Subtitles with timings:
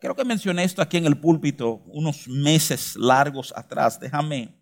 [0.00, 4.00] creo que mencioné esto aquí en el púlpito unos meses largos atrás.
[4.00, 4.54] Déjame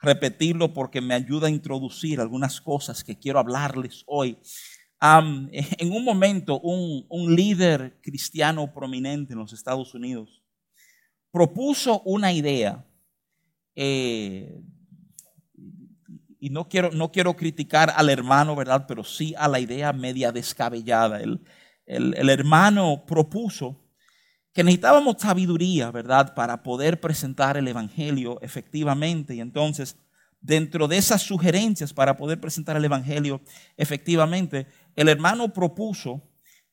[0.00, 4.38] repetirlo porque me ayuda a introducir algunas cosas que quiero hablarles hoy.
[5.00, 10.42] en un momento, un, líder cristiano prominente en los Estados Unidos
[11.30, 12.86] propuso una idea,
[13.74, 14.58] eh,
[16.40, 18.86] y no quiero, no quiero criticar al hermano, ¿verdad?
[18.88, 21.20] Pero sí a la idea media descabellada.
[21.86, 23.82] El, el hermano propuso
[24.52, 29.34] que necesitábamos sabiduría, ¿verdad?, para poder presentar el Evangelio efectivamente.
[29.34, 29.96] Y entonces,
[30.40, 33.40] dentro de esas sugerencias para poder presentar el Evangelio
[33.76, 36.22] efectivamente, el hermano propuso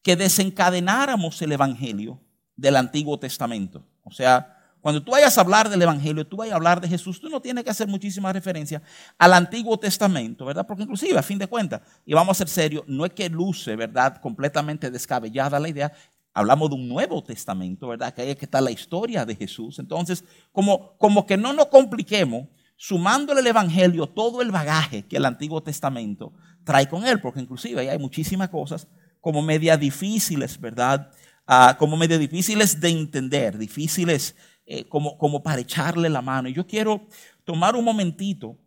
[0.02, 2.22] que desencadenáramos el Evangelio
[2.56, 3.86] del Antiguo Testamento.
[4.04, 4.53] O sea,
[4.84, 7.42] cuando tú vayas a hablar del Evangelio, tú vayas a hablar de Jesús, tú no
[7.42, 8.82] tienes que hacer muchísima referencia
[9.18, 10.68] al Antiguo Testamento, ¿verdad?
[10.68, 13.78] Porque inclusive, a fin de cuentas, y vamos a ser serios, no es que luce,
[13.78, 15.94] ¿verdad?, completamente descabellada la idea,
[16.34, 18.14] hablamos de un Nuevo Testamento, ¿verdad?
[18.14, 19.80] Que ahí está la historia de Jesús.
[19.80, 25.24] Entonces, como, como que no nos compliquemos sumándole el Evangelio todo el bagaje que el
[25.24, 26.34] Antiguo Testamento
[26.66, 28.86] trae con él, porque inclusive ahí hay muchísimas cosas
[29.22, 31.10] como media difíciles, ¿verdad?
[31.48, 36.50] Ah, como media difíciles de entender, difíciles eh, como, como para echarle la mano.
[36.50, 37.08] Y yo quiero
[37.44, 38.58] tomar un momentito,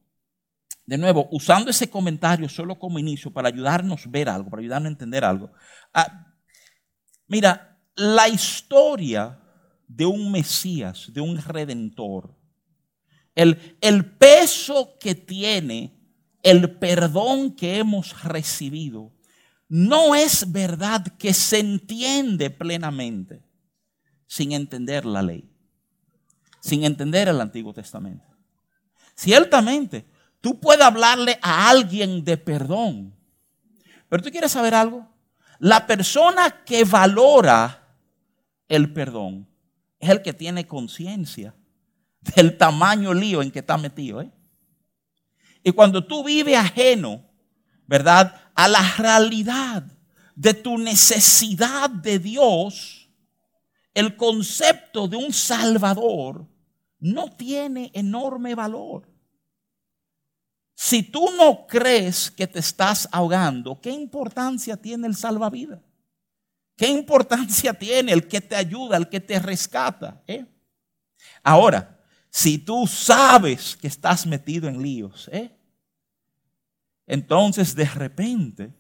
[0.84, 4.86] de nuevo, usando ese comentario solo como inicio para ayudarnos a ver algo, para ayudarnos
[4.86, 5.50] a entender algo.
[5.92, 6.34] Ah,
[7.26, 9.38] mira, la historia
[9.88, 12.34] de un Mesías, de un redentor,
[13.34, 15.92] el, el peso que tiene
[16.42, 19.12] el perdón que hemos recibido
[19.68, 23.42] no es verdad que se entiende plenamente
[24.26, 25.50] sin entender la ley,
[26.66, 28.26] sin entender el Antiguo Testamento.
[29.14, 30.04] Ciertamente,
[30.40, 33.14] tú puedes hablarle a alguien de perdón,
[34.08, 35.08] pero tú quieres saber algo.
[35.58, 37.86] La persona que valora
[38.68, 39.48] el perdón
[40.00, 41.54] es el que tiene conciencia
[42.34, 44.20] del tamaño lío en que está metido.
[44.20, 44.30] ¿eh?
[45.62, 47.22] Y cuando tú vives ajeno,
[47.86, 48.34] ¿verdad?
[48.54, 49.84] A la realidad
[50.34, 53.08] de tu necesidad de Dios,
[53.94, 56.46] el concepto de un Salvador
[57.06, 59.08] no tiene enorme valor.
[60.74, 65.80] Si tú no crees que te estás ahogando, ¿qué importancia tiene el salvavidas?
[66.76, 70.22] ¿Qué importancia tiene el que te ayuda, el que te rescata?
[70.26, 70.44] Eh?
[71.42, 75.56] Ahora, si tú sabes que estás metido en líos, ¿eh?
[77.06, 78.74] Entonces, de repente,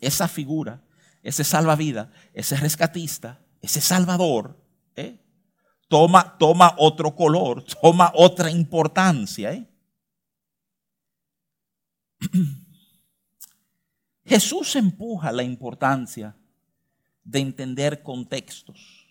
[0.00, 0.80] esa figura,
[1.22, 4.56] ese salvavidas, ese rescatista, ese salvador,
[4.94, 5.18] ¿eh?
[5.88, 9.52] Toma, toma otro color, toma otra importancia.
[9.52, 9.68] ¿eh?
[14.24, 16.36] Jesús empuja la importancia
[17.24, 19.06] de entender contextos.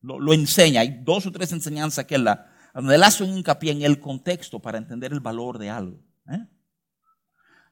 [0.00, 0.82] Lo, enseña.
[0.82, 3.98] Hay dos o tres enseñanzas que él da, donde él hace un hincapié en el
[3.98, 6.00] contexto para entender el valor de algo.
[6.28, 6.46] ¿eh?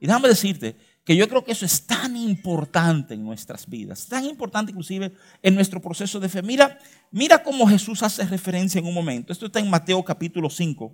[0.00, 4.25] Y déjame decirte que yo creo que eso es tan importante en nuestras vidas, tan
[4.25, 6.42] importante inclusive en nuestro proceso de fe.
[6.42, 6.78] Mira,
[7.10, 9.32] mira cómo Jesús hace referencia en un momento.
[9.32, 10.93] Esto está en Mateo capítulo 5,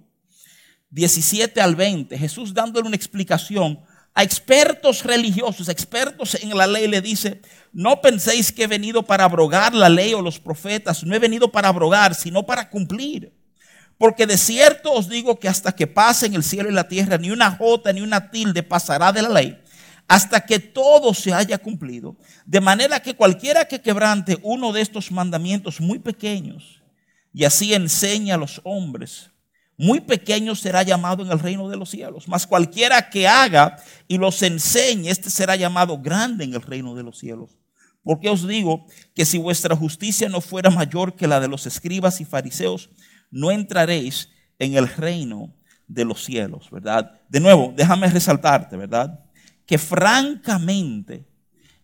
[0.90, 2.18] 17 al 20.
[2.18, 3.80] Jesús dándole una explicación
[4.12, 7.40] a expertos religiosos, expertos en la ley, le dice,
[7.72, 11.52] no penséis que he venido para abrogar la ley o los profetas, no he venido
[11.52, 13.32] para abrogar, sino para cumplir.
[13.96, 17.30] Porque de cierto os digo que hasta que pasen el cielo y la tierra, ni
[17.30, 19.60] una jota ni una tilde pasará de la ley,
[20.10, 22.16] hasta que todo se haya cumplido.
[22.44, 26.82] De manera que cualquiera que quebrante uno de estos mandamientos muy pequeños
[27.32, 29.30] y así enseña a los hombres,
[29.76, 32.26] muy pequeño será llamado en el reino de los cielos.
[32.26, 33.76] Mas cualquiera que haga
[34.08, 37.56] y los enseñe, este será llamado grande en el reino de los cielos.
[38.02, 42.20] Porque os digo que si vuestra justicia no fuera mayor que la de los escribas
[42.20, 42.90] y fariseos,
[43.30, 44.28] no entraréis
[44.58, 45.54] en el reino
[45.86, 47.12] de los cielos, ¿verdad?
[47.28, 49.20] De nuevo, déjame resaltarte, ¿verdad?
[49.70, 51.28] Que francamente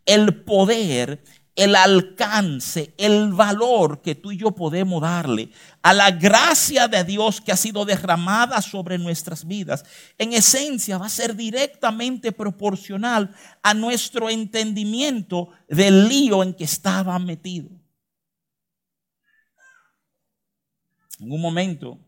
[0.04, 1.22] el poder,
[1.54, 5.50] el alcance, el valor que tú y yo podemos darle
[5.82, 9.84] a la gracia de Dios que ha sido derramada sobre nuestras vidas,
[10.18, 17.16] en esencia va a ser directamente proporcional a nuestro entendimiento del lío en que estaba
[17.20, 17.70] metido.
[21.20, 22.00] En un momento,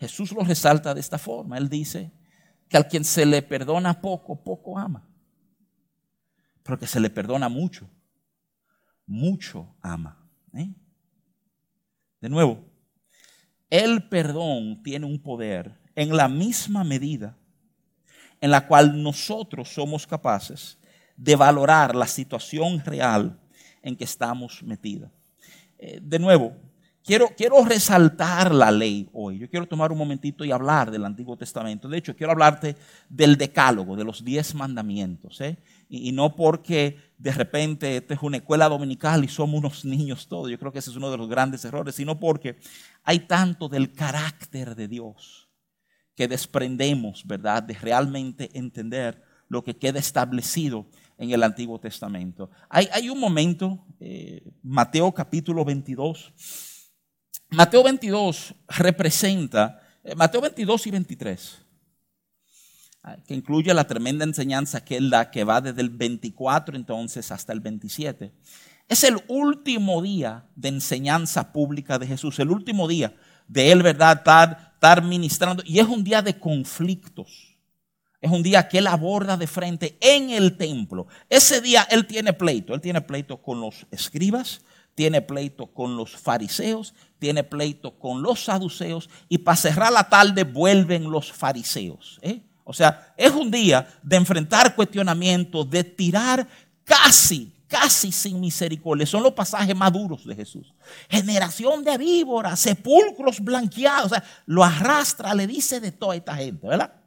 [0.00, 1.58] Jesús lo resalta de esta forma.
[1.58, 2.10] Él dice
[2.70, 5.04] que al quien se le perdona poco, poco ama.
[6.62, 7.90] Pero que se le perdona mucho,
[9.06, 10.24] mucho ama.
[10.54, 10.72] ¿eh?
[12.20, 12.64] De nuevo,
[13.68, 17.36] el perdón tiene un poder en la misma medida
[18.40, 20.78] en la cual nosotros somos capaces
[21.16, 23.36] de valorar la situación real
[23.82, 25.10] en que estamos metidos.
[25.76, 26.56] Eh, de nuevo,
[27.10, 29.40] quiero, quiero resaltar la ley hoy.
[29.40, 31.88] Yo quiero tomar un momentito y hablar del Antiguo Testamento.
[31.88, 32.76] De hecho, quiero hablarte
[33.08, 35.40] del decálogo, de los diez mandamientos.
[35.40, 35.58] ¿eh?
[35.88, 40.48] Y, no porque de repente esta es una escuela dominical y somos unos niños todos.
[40.52, 42.58] Yo creo que ese es uno de los grandes errores, sino porque
[43.02, 45.48] hay tanto del carácter de Dios
[46.14, 50.86] que desprendemos, ¿verdad?, de realmente entender lo que queda establecido
[51.18, 52.52] en el Antiguo Testamento.
[52.68, 56.69] Hay, hay un momento, eh, Mateo capítulo 22.
[57.50, 61.58] Mateo 22 representa, eh, Mateo 22 y 23,
[63.02, 67.32] ah, que incluye la tremenda enseñanza que él da, que va desde el 24 entonces
[67.32, 68.32] hasta el 27.
[68.88, 73.14] Es el último día de enseñanza pública de Jesús, el último día
[73.48, 74.18] de él, ¿verdad?
[74.18, 75.62] Estar, estar ministrando.
[75.66, 77.56] Y es un día de conflictos.
[78.20, 81.06] Es un día que él aborda de frente en el templo.
[81.28, 82.74] Ese día él tiene pleito.
[82.74, 84.60] Él tiene pleito con los escribas,
[84.94, 90.44] tiene pleito con los fariseos, tiene pleito con los saduceos y para cerrar la tarde
[90.44, 92.18] vuelven los fariseos.
[92.22, 92.42] ¿eh?
[92.64, 96.46] O sea, es un día de enfrentar cuestionamientos, de tirar
[96.84, 99.06] casi, casi sin misericordia.
[99.06, 100.74] Son los pasajes más duros de Jesús.
[101.08, 104.06] Generación de víboras, sepulcros blanqueados.
[104.06, 107.00] O sea, lo arrastra, le dice de toda esta gente, ¿verdad?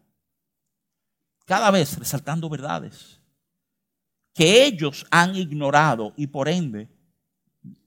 [1.46, 3.20] cada vez resaltando verdades
[4.34, 6.90] que ellos han ignorado y por ende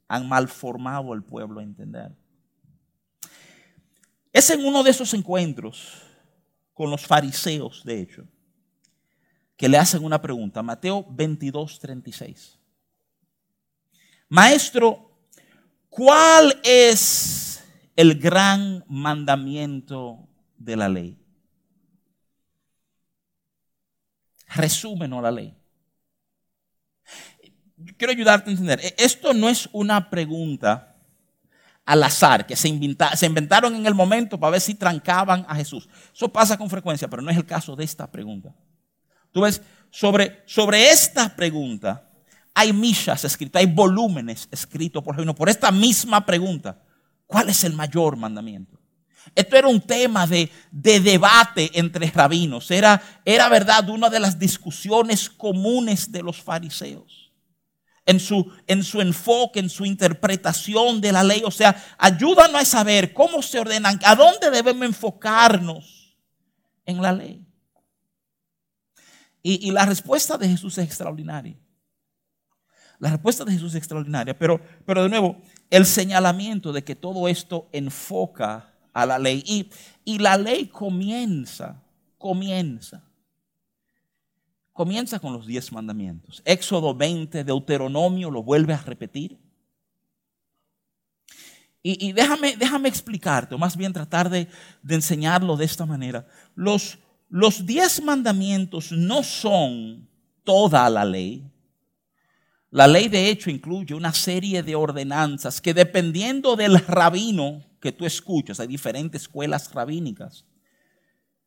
[0.09, 2.13] han malformado al pueblo a entender.
[4.33, 6.03] Es en uno de esos encuentros
[6.75, 8.27] con los fariseos, de hecho,
[9.57, 10.63] que le hacen una pregunta.
[10.63, 12.59] Mateo 22, 36.
[14.29, 15.11] Maestro,
[15.89, 17.65] ¿cuál es
[17.97, 20.29] el gran mandamiento
[20.59, 21.19] de la ley?
[24.49, 25.57] Resúmenos la ley.
[27.97, 28.81] Quiero ayudarte a entender.
[28.83, 30.95] E-, esto no es una pregunta
[31.85, 35.89] al azar, que se, inventaron en el momento para ver si trancaban a Jesús.
[36.13, 38.53] Eso pasa con frecuencia, pero no es el caso de esta pregunta.
[39.31, 42.03] Tú ves, sobre, sobre esta pregunta
[42.53, 45.33] hay millas escritas, hay volúmenes escritos por Jesús.
[45.35, 46.83] Por esta misma pregunta,
[47.27, 48.81] ¿cuál es el mayor mandamiento?
[49.35, 52.71] Esto era un tema de, debate entre rabinos.
[52.71, 57.26] Era, era verdad una de las discusiones comunes de los fariseos.
[58.07, 61.43] En su, en su enfoque, en su interpretación de la ley.
[61.45, 66.17] O sea, ayúdanos a saber cómo se ordenan, a dónde debemos enfocarnos
[66.85, 67.45] en la ley.
[69.43, 71.59] Y, y la respuesta de Jesús es extraordinaria.
[72.99, 74.39] La respuesta de Jesús es extraordinaria.
[74.39, 75.37] Pero, pero de nuevo,
[75.71, 79.43] el señalamiento de que todo esto enfoca a la ley.
[79.47, 79.71] Y,
[80.05, 81.83] y la ley comienza,
[82.19, 83.06] comienza.
[84.77, 86.43] Comienza con los diez mandamientos.
[86.45, 89.39] Éxodo 20, Deuteronomio lo vuelve a repetir.
[91.83, 94.49] Y, déjame, déjame explicarte, o más bien tratar de,
[94.87, 96.27] enseñarlo de esta manera.
[96.55, 96.99] Los,
[97.31, 100.07] los diez mandamientos no son
[100.45, 101.51] toda la ley.
[102.71, 108.05] La ley de hecho incluye una serie de ordenanzas que dependiendo del rabino que tú
[108.05, 110.45] escuchas, hay diferentes escuelas rabínicas.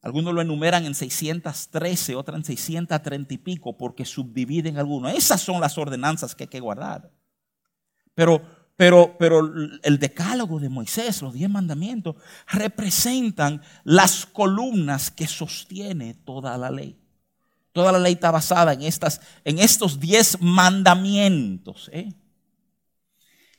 [0.01, 5.13] Algunos lo enumeran en 613, otras en 630 y pico, porque subdividen algunos.
[5.13, 7.11] Esas son las ordenanzas que hay que guardar.
[8.15, 8.41] Pero,
[8.77, 9.41] pero, pero
[9.83, 12.15] el decálogo de Moisés, los diez mandamientos,
[12.47, 16.97] representan las columnas que sostiene toda la ley.
[17.73, 21.89] Toda la ley está basada en, estas, en estos diez mandamientos.
[21.93, 22.13] ¿eh?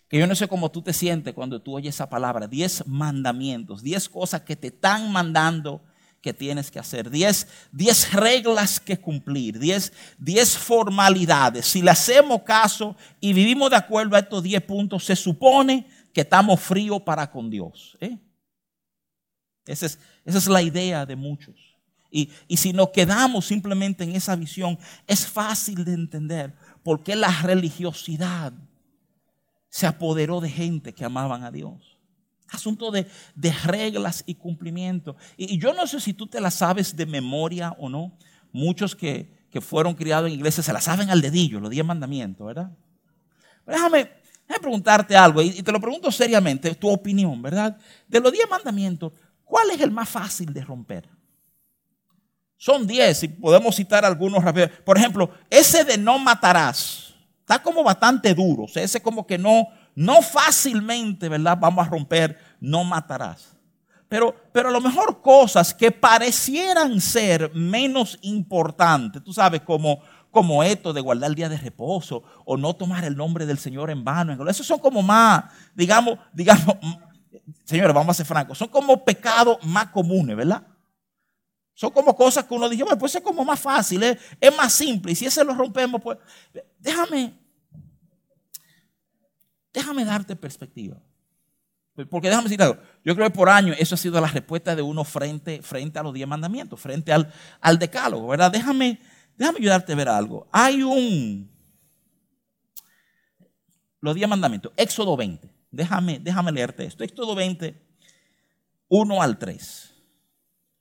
[0.09, 2.49] Que yo no sé cómo tú te sientes cuando tú oyes esa palabra.
[2.49, 5.83] Diez mandamientos, diez cosas que te están mandando
[6.21, 7.11] que tienes que hacer.
[7.11, 9.59] Diez, diez reglas que cumplir.
[9.59, 11.67] Diez, diez formalidades.
[11.67, 16.21] Si le hacemos caso y vivimos de acuerdo a estos diez puntos, se supone que
[16.21, 17.97] estamos fríos para con Dios.
[18.01, 18.19] ¿eh?
[19.67, 21.57] Esa, es, esa es la idea de muchos.
[22.11, 27.15] Y, y, si nos quedamos simplemente en esa visión, es fácil de entender por qué
[27.15, 28.53] la religiosidad
[29.69, 32.00] se apoderó de gente que amaban a Dios.
[32.51, 33.07] Asunto de,
[33.65, 35.17] reglas y cumplimiento.
[35.37, 38.13] Y, yo no sé si tú te la sabes de memoria o no.
[38.53, 42.71] Muchos que, fueron criados en iglesias se la saben al dedillo, los diez mandamientos, ¿verdad?
[43.67, 44.09] déjame,
[44.61, 47.77] preguntarte algo, y, te lo pregunto seriamente, tu opinión, ¿verdad?
[48.09, 49.13] De los diez mandamientos,
[49.45, 51.09] ¿cuál es el más fácil de romper?
[52.57, 54.71] Son diez, y podemos citar algunos rápidos.
[54.85, 57.11] Por ejemplo, ese de no matarás
[57.51, 58.65] está como bastante duro.
[58.65, 61.59] O sea, ese como que no, no fácilmente, ¿verdad?
[61.61, 63.57] Vamos a romper, no matarás.
[64.09, 70.01] Pero, pero a lo mejor cosas que parecieran ser menos importantes, tú sabes, como,
[70.33, 73.89] como esto de guardar el día de reposo o no tomar el nombre del Señor
[73.89, 74.49] en vano.
[74.49, 75.45] Esos son como más,
[75.77, 76.77] digamos, digamos,
[77.65, 80.67] señores, vamos a ser francos, son como pecados más comunes, ¿verdad?
[81.75, 84.73] Son como cosas que uno dice, bueno, pues es como más fácil, es, es más
[84.73, 85.13] simple.
[85.13, 86.19] Y si ese lo rompemos, pues
[86.79, 87.33] déjame,
[89.73, 91.01] déjame darte perspectiva.
[92.09, 94.83] Porque déjame decir algo, yo creo que por año eso ha sido la respuesta de
[94.83, 98.51] uno frente, frente a los diez mandamientos, frente al, al decálogo, ¿verdad?
[98.51, 99.01] Déjame,
[99.37, 100.49] déjame ayudarte a ver algo.
[100.53, 101.51] Hay un,
[104.01, 107.75] los diez mandamientos, Éxodo 20, déjame, déjame leerte esto, Éxodo 20,
[108.89, 109.95] 1 al 3.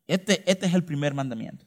[0.08, 1.65] Este, este es el primer mandamiento.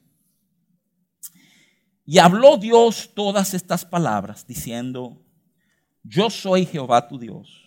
[2.05, 5.23] Y habló Dios todas estas palabras diciendo,
[6.02, 7.62] yo soy Jehová tu Dios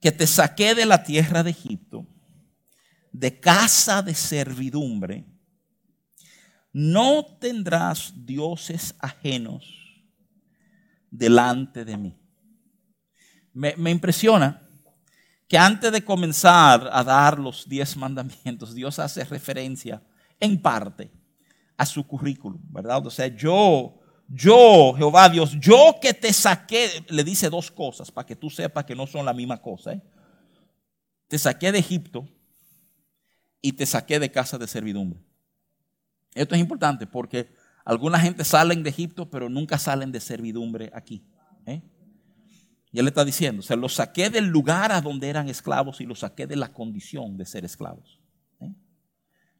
[0.00, 2.04] que te saqué de la tierra de Egipto,
[3.12, 5.24] de casa de servidumbre,
[6.72, 9.64] no tendrás dioses ajenos
[11.08, 12.18] delante de mí.
[13.52, 14.60] Me, impresiona
[15.46, 20.02] que antes de comenzar a dar los diez mandamientos, Dios hace referencia
[20.40, 21.12] en parte
[21.76, 23.06] a su currículum, ¿verdad?
[23.06, 24.01] O sea, yo
[24.34, 28.86] yo, Jehová Dios, yo que te saqué, le dice dos cosas para que tú sepas
[28.86, 29.92] que no son la misma cosa.
[29.92, 30.02] ¿eh?
[31.28, 32.26] Te saqué de Egipto
[33.60, 35.20] y te saqué de casa de servidumbre.
[36.34, 41.26] Esto es importante porque alguna gente salen de Egipto, pero nunca salen de servidumbre aquí.
[41.66, 41.82] ¿eh?
[42.90, 46.06] Y él está diciendo, o sea, los saqué del lugar a donde eran esclavos y
[46.06, 48.21] los saqué de la condición de ser esclavos.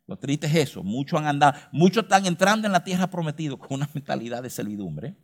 [0.06, 0.82] Lo triste es eso.
[0.82, 5.16] Muchos han andado, muchos están entrando en la tierra prometida con una mentalidad de servidumbre.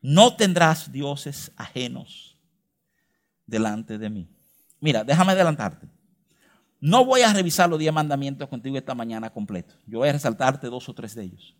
[0.00, 2.36] No tendrás dioses ajenos
[3.46, 4.28] delante de mí.
[4.80, 5.88] Mira, déjame adelantarte.
[6.80, 9.74] No voy a revisar los diez mandamientos contigo esta mañana completo.
[9.86, 11.56] Yo voy a resaltarte dos o tres de ellos.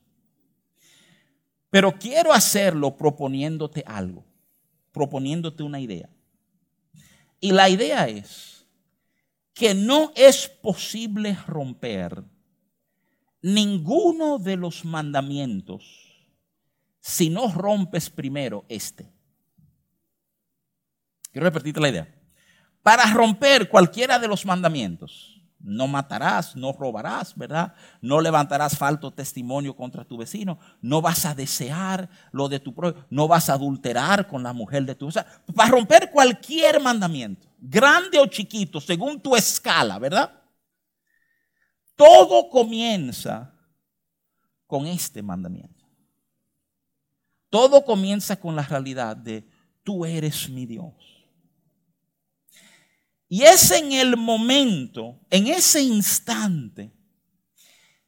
[1.70, 4.24] Pero quiero hacerlo proponiéndote algo,
[4.92, 6.08] proponiéndote una idea.
[7.40, 8.57] Y la idea es
[9.58, 12.22] que no es posible romper
[13.42, 15.82] ninguno de los mandamientos
[17.00, 19.12] si no rompes primero este.
[21.32, 22.14] Quiero repetirte la idea.
[22.84, 27.74] Para romper cualquiera de los mandamientos, no matarás, no robarás, ¿verdad?
[28.00, 33.04] No levantarás falto testimonio contra tu vecino, no vas a desear lo de tu propio,
[33.10, 35.08] no vas a adulterar con la mujer de tu.
[35.08, 40.42] O sea, para romper cualquier mandamiento, grande o chiquito, según tu escala, ¿verdad?
[41.94, 43.54] Todo comienza
[44.66, 45.84] con este mandamiento.
[47.50, 49.48] Todo comienza con la realidad de
[49.82, 50.94] tú eres mi Dios.
[53.28, 56.92] Y es en el momento, en ese instante,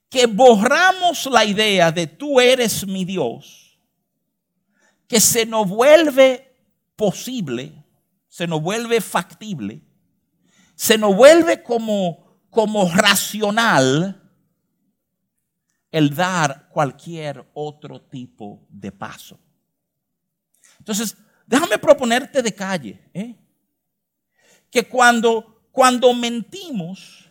[0.08, 3.78] que borramos la idea de tú eres mi Dios,
[5.06, 6.54] que se nos vuelve
[6.96, 7.79] posible,
[8.30, 9.82] se nos vuelve factible,
[10.74, 14.16] se nos vuelve como, como racional
[15.90, 19.38] el dar cualquier otro tipo de paso.
[20.78, 21.14] Entonces,
[21.46, 23.10] déjame proponerte de calle.
[23.12, 23.36] ¿eh?
[24.70, 27.29] que cuando, cuando mentimos,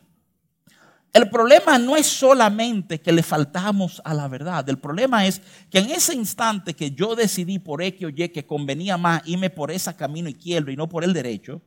[1.13, 4.67] el problema no es solamente que le faltamos a la verdad.
[4.69, 8.45] El problema es que en ese instante que yo decidí por X o Y que
[8.45, 11.61] convenía más irme por ese camino izquierdo y no por el derecho,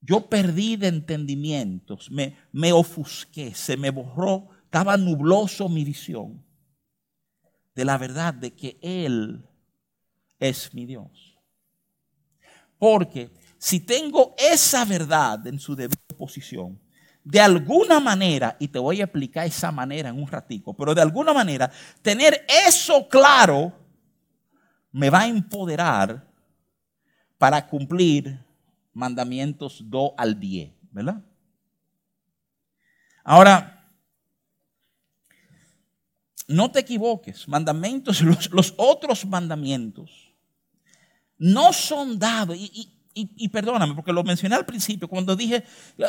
[0.00, 6.44] yo perdí de entendimientos, me, me ofusqué, se me borró, estaba nubloso mi visión
[7.74, 9.44] de la verdad de que Él
[10.38, 11.36] es mi Dios.
[12.78, 16.80] Porque si tengo esa verdad en su debida posición,
[17.26, 21.02] de alguna manera, y te voy a explicar esa manera en un ratico, pero de
[21.02, 21.68] alguna manera,
[22.00, 23.72] tener eso claro
[24.92, 26.24] me va a empoderar
[27.36, 28.38] para cumplir
[28.92, 31.20] mandamientos 2 al 10, ¿verdad?
[33.24, 33.90] Ahora,
[36.46, 40.32] no te equivoques, mandamientos, los, otros mandamientos
[41.38, 42.95] no son dados, y,
[43.50, 45.64] perdóname, porque lo mencioné al principio, cuando dije,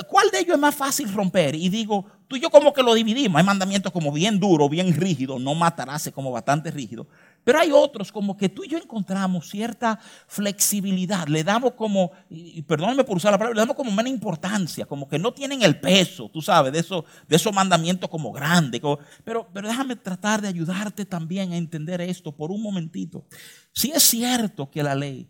[0.10, 1.56] ¿cuál de ellos es más fácil romper?
[1.56, 3.40] Y digo, tú y yo como que lo dividimos.
[3.40, 7.08] Hay mandamientos como bien duro, bien rígido, no matarás, como bastante rígido.
[7.44, 11.28] Pero hay otros como que tú y yo encontramos cierta flexibilidad.
[11.28, 15.08] Le damos como, y perdóname por usar la palabra, le damos como menos importancia, como
[15.08, 18.82] que no tienen el peso, tú sabes, de esos, de esos mandamientos como grandes.
[19.24, 23.26] pero, pero déjame tratar de ayudarte también a entender esto por un momentito.
[23.72, 25.30] Si es cierto que la ley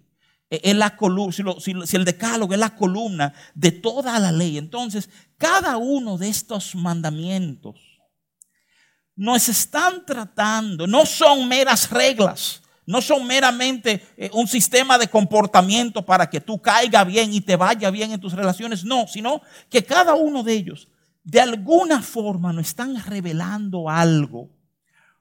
[0.50, 5.78] es la columna, si, el decálogo es la columna de toda la ley, entonces cada
[5.78, 7.76] uno de estos mandamientos
[9.16, 16.06] nos están tratando, no son meras reglas, no son meramente eh, un sistema de comportamiento
[16.06, 19.84] para que tú caiga bien y te vaya bien en tus relaciones, no, sino que
[19.84, 20.88] cada uno de ellos
[21.24, 24.50] de alguna forma nos están revelando algo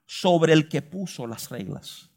[0.05, 2.09] sobre el que puso las reglas.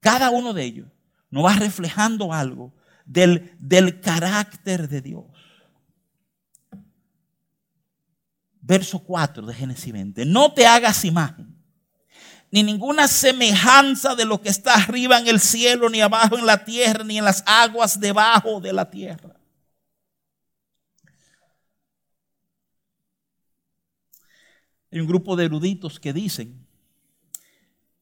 [0.00, 0.88] Cada uno de ellos
[1.30, 5.24] nos va reflejando algo del, del carácter de Dios.
[8.60, 10.24] Verso 4 de Génesis 20.
[10.26, 11.56] No te hagas imagen,
[12.50, 16.64] ni ninguna semejanza de lo que está arriba en el cielo, ni abajo en la
[16.64, 19.36] tierra, ni en las aguas debajo de la tierra.
[24.92, 26.59] Hay un grupo de eruditos que dicen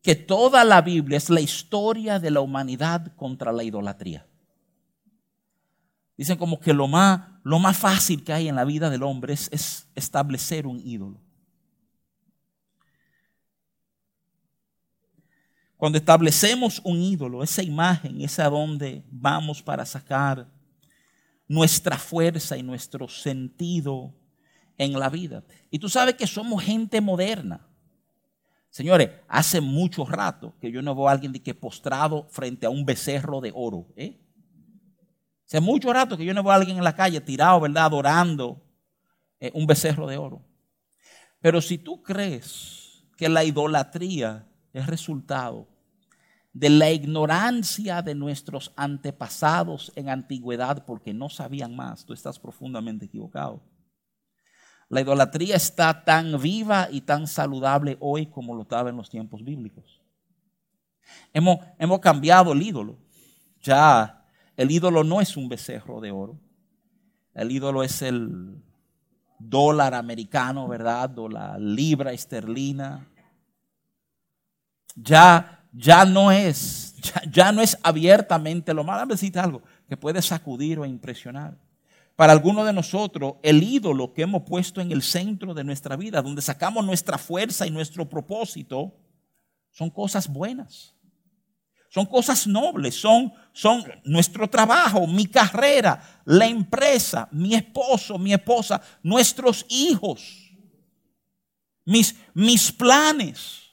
[0.03, 4.27] que toda la Biblia es la historia de la humanidad contra la idolatría.
[6.17, 9.35] Dicen como que lo más, lo más fácil que hay en la vida del hombre
[9.35, 11.21] es, es establecer un ídolo.
[15.77, 20.51] Cuando establecemos un ídolo, esa imagen es a donde vamos para sacar
[21.47, 24.13] nuestra fuerza y nuestro sentido
[24.77, 25.45] en la vida.
[25.71, 27.68] Y tú sabes que somos gente moderna.
[28.79, 32.71] Señores, hace mucho rato que yo no veo a alguien de que postrado frente a
[32.71, 33.89] un becerro de oro.
[33.97, 34.17] ¿eh?
[35.45, 37.87] Hace mucho rato que yo no veo a alguien en la calle tirado, ¿verdad?
[37.87, 38.63] Adorando
[39.41, 40.47] eh, un becerro de oro.
[41.41, 45.67] Pero si tú crees que la idolatría es resultado
[46.53, 53.07] de la ignorancia de nuestros antepasados en antigüedad porque no sabían más, tú estás profundamente
[53.07, 53.61] equivocado.
[54.89, 59.45] La idolatría está tan viva y tan saludable hoy como lo estaba en los tiempos
[59.45, 60.01] bíblicos.
[61.33, 62.99] Hemos, hemos cambiado el ídolo.
[63.61, 64.25] Ya
[64.57, 66.39] el ídolo no es un becerro de oro.
[67.35, 68.63] El ídolo es el
[69.39, 71.17] dólar americano, ¿verdad?
[71.19, 73.07] O la libra esterlina.
[74.97, 76.97] Ya, ya no es,
[77.31, 79.15] ya, no es abiertamente lo malo.
[79.15, 81.57] Déjame algo que puede sacudir o impresionar.
[82.19, 86.21] Para algunos de nosotros, el ídolo que hemos puesto en el centro de nuestra vida,
[86.21, 88.93] donde sacamos nuestra fuerza y nuestro propósito,
[89.71, 90.97] son cosas buenas.
[91.89, 98.83] Son cosas nobles, son, son nuestro trabajo, mi carrera, la empresa, mi esposo, mi esposa,
[99.01, 100.51] nuestros hijos,
[101.85, 103.68] mis, mis planes.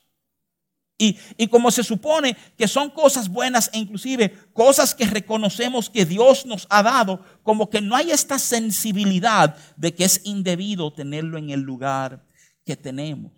[0.98, 6.06] Y, y, como se supone que son cosas buenas e inclusive cosas que reconocemos que
[6.06, 11.38] Dios nos ha dado, como que no hay esta sensibilidad de que es indebido tenerlo
[11.38, 12.26] en el lugar
[12.64, 13.34] que tenemos.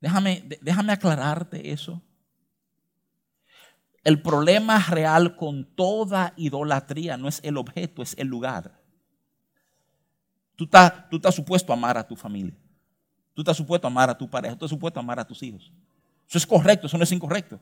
[0.00, 2.00] Déjame, déjame aclararte eso.
[4.04, 8.80] El problema real con toda idolatría no es el objeto, es el lugar.
[10.54, 12.56] Tú estás, tú estás supuesto a amar a tu familia.
[13.36, 14.54] Tú estás supuesto a amar a tu pareja.
[14.54, 15.70] Tú estás supuesto a amar a tus hijos.
[16.26, 17.60] Eso es correcto, eso no es incorrecto.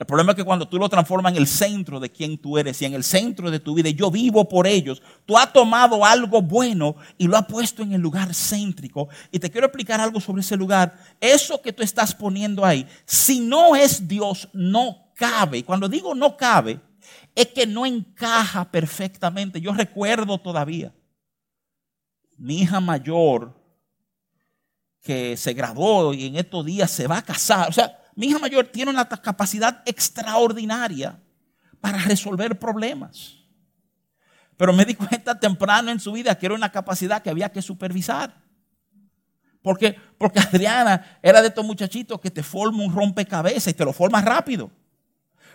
[0.00, 2.82] El problema es que cuando tú lo transformas en el centro de quien tú eres
[2.82, 6.42] y en el centro de tu vida, yo vivo por ellos, tú has tomado algo
[6.42, 9.08] bueno y lo has puesto en el lugar céntrico.
[9.30, 10.98] Y te quiero explicar algo sobre ese lugar.
[11.20, 15.58] Eso que tú estás poniendo ahí, si no es Dios, no cabe.
[15.58, 16.80] Y cuando digo no cabe,
[17.36, 19.60] es que no encaja perfectamente.
[19.60, 20.92] Yo recuerdo todavía
[22.36, 23.59] mi hija mayor
[25.02, 27.68] que se graduó y en estos días se va a casar.
[27.68, 31.18] O sea, mi hija mayor tiene una capacidad extraordinaria
[31.80, 33.36] para resolver problemas.
[34.56, 37.62] Pero me di cuenta temprano en su vida que era una capacidad que había que
[37.62, 38.34] supervisar.
[39.62, 43.92] Porque, porque Adriana era de estos muchachitos que te forma un rompecabezas y te lo
[43.92, 44.70] forma rápido.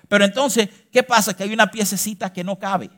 [0.07, 1.35] Pero entonces, ¿qué pasa?
[1.35, 2.89] Que hay una piececita que no cabe.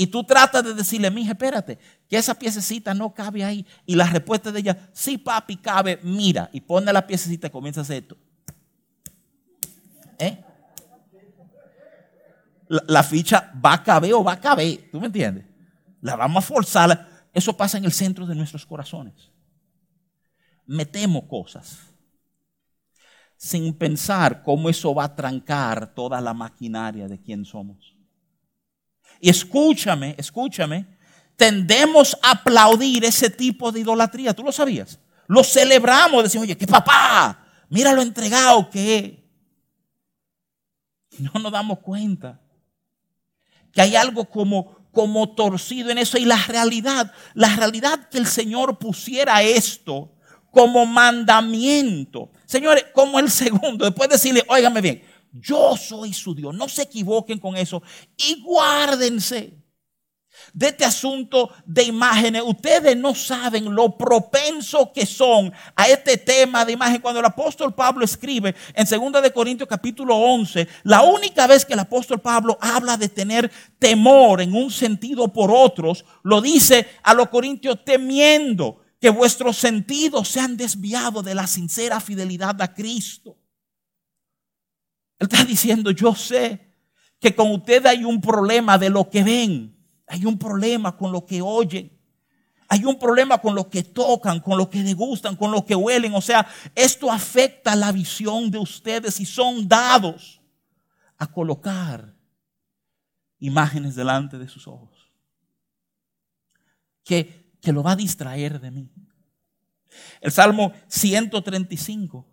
[0.00, 1.76] Y tú tratas de decirle, mija, espérate,
[2.08, 3.66] que esa piececita no cabe ahí.
[3.84, 6.48] Y la respuesta de ella, sí, papi, cabe, mira.
[6.52, 8.16] Y pone la piececita y comienza a hacer esto.
[10.20, 10.38] ¿Eh?
[12.68, 14.88] La, la, ficha va a caber o va a caber.
[14.92, 15.46] ¿Tú me entiendes?
[16.00, 17.08] La vamos a forzar.
[17.34, 19.32] Eso pasa en el centro de nuestros corazones.
[20.64, 21.80] Metemos cosas
[23.36, 27.97] sin pensar cómo eso va a trancar toda la maquinaria de quién somos.
[29.20, 30.86] Y escúchame, escúchame,
[31.36, 34.34] tendemos a aplaudir ese tipo de idolatría.
[34.34, 34.98] ¿Tú lo sabías?
[35.26, 39.24] Lo celebramos, decimos, oye, que papá, mira lo entregado que.
[41.18, 42.40] No nos damos cuenta
[43.72, 46.16] que hay algo como, como torcido en eso.
[46.16, 50.12] Y la realidad, la realidad que el Señor pusiera esto
[50.50, 52.30] como mandamiento.
[52.46, 55.02] Señores, como el segundo, después de decirle, óigame bien,
[55.40, 57.82] yo soy su Dios, no se equivoquen con eso
[58.16, 59.58] y guárdense
[60.52, 62.42] de este asunto de imágenes.
[62.44, 67.00] Ustedes no saben lo propenso que son a este tema de imagen.
[67.00, 71.74] Cuando el apóstol Pablo escribe en 2 de Corintios capítulo 11, la única vez que
[71.74, 77.14] el apóstol Pablo habla de tener temor en un sentido por otros, lo dice a
[77.14, 83.37] los corintios temiendo que vuestros sentidos se han desviado de la sincera fidelidad a Cristo.
[85.18, 86.74] Él está diciendo, yo sé
[87.20, 89.78] que con ustedes hay un problema de lo que ven
[90.08, 91.96] hay un problema con lo que oyen.
[92.70, 96.14] Hay un problema con lo que tocan, con lo que degustan, con lo que huelen.
[96.14, 100.40] O sea, esto afecta la visión de ustedes y son dados
[101.16, 102.14] a colocar
[103.38, 105.10] imágenes delante de sus ojos.
[107.04, 108.90] Que, que lo va a distraer de mí.
[110.20, 112.26] El Salmo 135.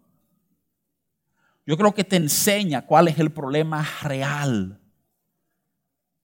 [1.66, 4.80] Yo creo que te enseña cuál es el problema real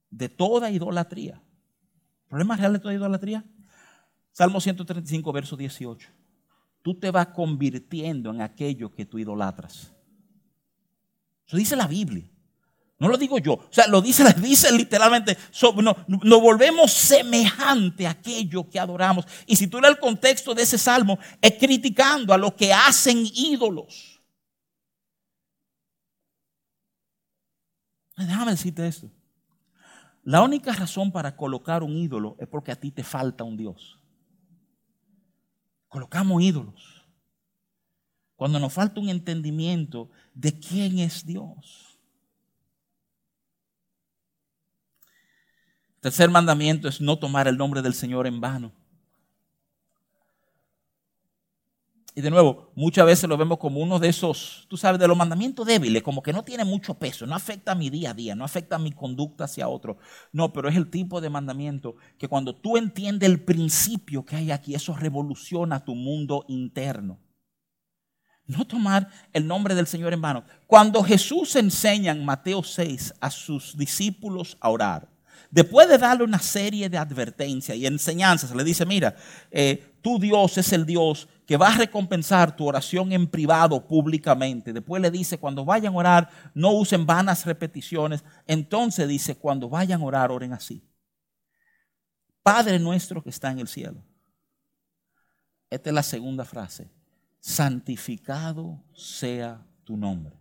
[0.10, 1.42] de toda idolatría.
[2.28, 3.44] ¿Problema real de toda idolatría?
[4.32, 6.10] Salmo 135, verso 18.
[6.82, 9.92] Tú te vas convirtiendo en aquello que tú idolatras.
[11.48, 12.30] Eso dice la Biblia.
[12.98, 13.54] No lo digo yo.
[13.54, 15.38] O sea, lo dice, dice literalmente.
[15.76, 19.26] Nos no, volvemos semejante a aquello que adoramos.
[19.48, 23.26] Y si tú lees el contexto de ese salmo, es criticando a los que hacen
[23.34, 24.11] ídolos.
[28.26, 29.10] Déjame decirte esto.
[30.24, 34.00] La única razón para colocar un ídolo es porque a ti te falta un Dios.
[35.88, 37.06] Colocamos ídolos.
[38.36, 42.00] Cuando nos falta un entendimiento de quién es Dios.
[46.00, 48.72] Tercer mandamiento es no tomar el nombre del Señor en vano.
[52.14, 55.16] Y de nuevo, muchas veces lo vemos como uno de esos, tú sabes, de los
[55.16, 58.36] mandamientos débiles, como que no tiene mucho peso, no afecta a mi día a día,
[58.36, 59.98] no afecta a mi conducta hacia otro.
[60.34, 64.52] No, pero es el tipo de mandamiento que cuando tú entiendes el principio que hay
[64.52, 67.18] aquí, eso revoluciona tu mundo interno.
[68.46, 70.44] No tomar el nombre del Señor en vano.
[70.68, 75.11] Cuando Jesús enseña en Mateo 6 a sus discípulos a orar,
[75.52, 79.16] después de darle una serie de advertencias y enseñanzas, le dice, mira,
[79.52, 84.74] eh, tu Dios es el Dios que va a recompensar tu oración en privado públicamente.
[84.74, 88.24] Después le dice, cuando vayan a orar, no usen vanas repeticiones.
[88.48, 90.82] Entonces dice, cuando vayan a orar, oren así.
[92.42, 94.02] Padre nuestro que está en el cielo.
[95.70, 96.90] Esta es la segunda frase.
[97.40, 100.36] Santificado sea tu nombre.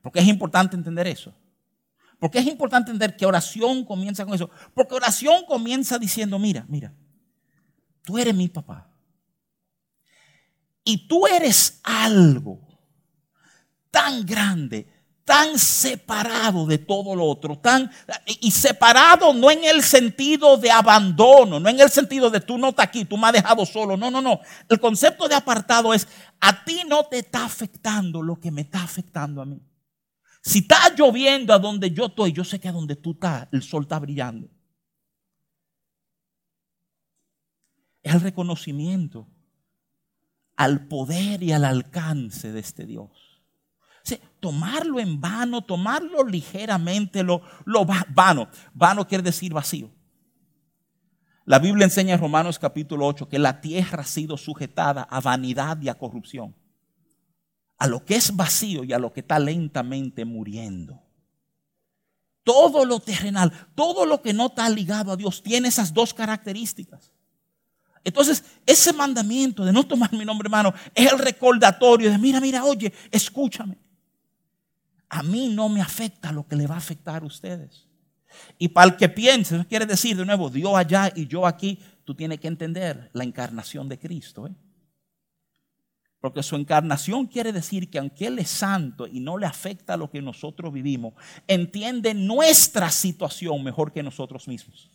[0.00, 1.34] Porque es importante entender eso.
[2.24, 4.48] Porque es importante entender que oración comienza con eso.
[4.72, 6.90] Porque oración comienza diciendo, mira, mira,
[8.02, 8.88] tú eres mi papá
[10.82, 12.66] y tú eres algo
[13.90, 14.88] tan grande,
[15.26, 17.90] tan separado de todo lo otro, tan
[18.40, 22.70] y separado no en el sentido de abandono, no en el sentido de tú no
[22.70, 23.98] estás aquí, tú me has dejado solo.
[23.98, 24.40] No, no, no.
[24.70, 26.08] El concepto de apartado es
[26.40, 29.60] a ti no te está afectando lo que me está afectando a mí.
[30.44, 33.62] Si está lloviendo a donde yo estoy, yo sé que a donde tú estás el
[33.62, 34.50] sol está brillando.
[38.02, 39.26] Es el reconocimiento
[40.54, 43.10] al poder y al alcance de este Dios.
[44.38, 48.50] tomarlo en vano, tomarlo ligeramente, lo, lo vano.
[48.74, 49.90] Vano quiere decir vacío.
[51.46, 55.80] La Biblia enseña en Romanos capítulo 8 que la tierra ha sido sujetada a vanidad
[55.80, 56.54] y a corrupción.
[57.78, 61.02] A lo que es vacío y a lo que está lentamente muriendo.
[62.44, 67.10] Todo lo terrenal, todo lo que no está ligado a Dios tiene esas dos características.
[68.04, 72.64] Entonces, ese mandamiento de no tomar mi nombre hermano es el recordatorio de, mira, mira,
[72.64, 73.78] oye, escúchame.
[75.08, 77.86] A mí no me afecta lo que le va a afectar a ustedes.
[78.58, 81.78] Y para el que piense, eso quiere decir de nuevo, Dios allá y yo aquí,
[82.04, 84.46] tú tienes que entender la encarnación de Cristo.
[84.46, 84.54] ¿eh?
[86.24, 90.08] Porque su encarnación quiere decir que aunque Él es santo y no le afecta lo
[90.08, 91.12] que nosotros vivimos,
[91.46, 94.90] entiende nuestra situación mejor que nosotros mismos.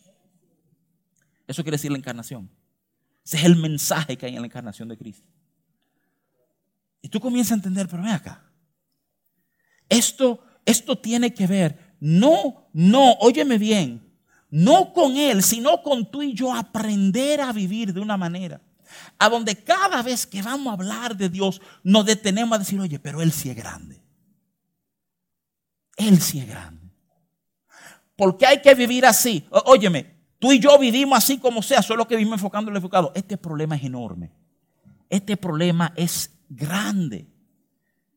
[1.46, 2.50] Eso quiere decir la encarnación.
[3.24, 5.24] Ese es el mensaje que hay en la encarnación de Cristo.
[7.00, 8.50] Y tú comienzas a entender, pero ve acá.
[9.88, 14.02] Esto, esto tiene que ver, no, no, óyeme bien,
[14.50, 18.60] no con Él, sino con tú y yo aprender a vivir de una manera
[19.18, 22.98] a donde cada vez que vamos a hablar de Dios nos detenemos a decir, oye,
[22.98, 24.02] pero Él sí es grande.
[25.96, 26.90] Él sí es grande.
[28.16, 29.46] Porque hay que vivir así.
[29.50, 33.12] Óyeme, Tú y yo vivimos así como sea, solo que vivimos enfocando el enfocado.
[33.14, 34.32] Este problema es enorme.
[35.10, 37.28] Este problema es grande.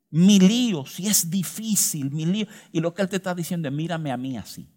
[0.10, 2.48] Mi lío, si es difícil, mi lío.
[2.72, 4.70] Y lo que él te está diciendo es, mírame a mí así.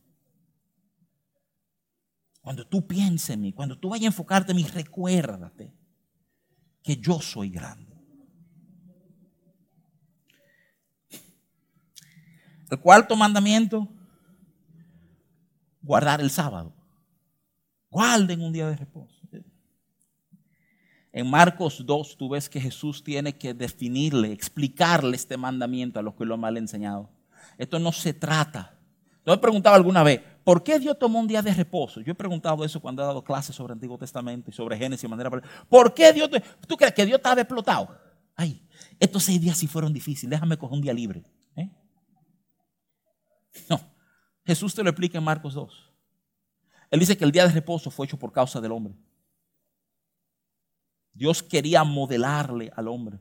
[2.43, 5.73] Cuando tú pienses en mí, cuando tú vayas a enfocarte en mí, recuérdate
[6.87, 7.93] que yo soy grande.
[12.71, 13.89] El cuarto mandamiento,
[15.83, 16.73] guardar el sábado.
[17.91, 19.17] Guarden un día de reposo.
[21.13, 26.15] En Marcos 2 tú ves que Jesús tiene que definirle, explicarle este mandamiento a los
[26.15, 27.11] que lo han mal enseñado.
[27.59, 28.79] Esto no se trata.
[29.25, 32.01] Yo he preguntado alguna vez, ¿por qué Dios tomó un día de reposo?
[32.01, 35.03] Yo he preguntado eso cuando he dado clases sobre el Antiguo Testamento y sobre Génesis
[35.03, 35.29] de manera.
[35.69, 36.31] ¿Por qué Dios?
[36.69, 37.99] ¿Tú crees que Dios estaba explotado?
[38.37, 38.65] Ay,
[39.01, 41.25] estos seis días sí fueron difíciles, déjame coger un día libre.
[41.57, 41.69] ¿eh?
[43.69, 43.81] No,
[44.45, 45.93] Jesús te lo explica en Marcos 2.
[46.93, 48.95] Él dice que el día de reposo fue hecho por causa del hombre.
[51.13, 53.19] Dios quería modelarle al hombre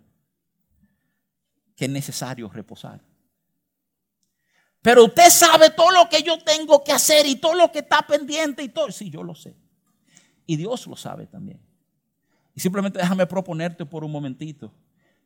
[1.75, 3.01] que es necesario reposar.
[4.86, 8.06] Pero usted sabe todo lo que yo tengo que hacer y todo lo que está
[8.06, 8.91] pendiente y todo.
[8.91, 9.56] Sí, yo lo sé.
[10.45, 11.60] Y Dios lo sabe también.
[12.54, 14.71] Y simplemente déjame proponerte por un momentito